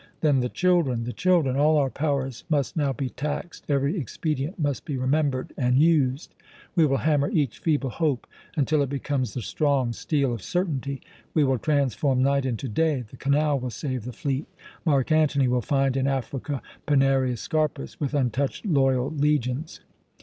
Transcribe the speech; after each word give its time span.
Then 0.21 0.39
the 0.39 0.49
children, 0.49 1.03
the 1.03 1.13
children! 1.13 1.55
All 1.55 1.77
our 1.77 1.91
powers 1.91 2.43
must 2.49 2.75
now 2.75 2.91
be 2.91 3.09
taxed, 3.11 3.65
every 3.69 3.99
expedient 3.99 4.57
must 4.57 4.83
be 4.83 4.97
remembered 4.97 5.53
and 5.55 5.77
used. 5.77 6.33
We 6.75 6.87
will 6.87 6.97
hammer 7.05 7.29
each 7.29 7.59
feeble 7.59 7.91
hope 7.91 8.25
until 8.55 8.81
it 8.81 8.89
becomes 8.89 9.35
the 9.35 9.43
strong 9.43 9.93
steel 9.93 10.33
of 10.33 10.41
certainty. 10.41 11.03
We 11.35 11.43
will 11.43 11.59
transform 11.59 12.23
night 12.23 12.47
into 12.47 12.67
day. 12.67 13.03
The 13.11 13.15
canal 13.17 13.59
will 13.59 13.69
save 13.69 14.05
the 14.05 14.11
fleet. 14.11 14.47
Mark 14.85 15.11
Antony 15.11 15.47
will 15.47 15.61
find 15.61 15.95
in 15.95 16.07
Africa 16.07 16.63
Pinarius 16.87 17.43
Scarpus 17.47 17.99
with 17.99 18.15
untouched 18.15 18.65
loyal 18.65 19.11
legions. 19.11 19.81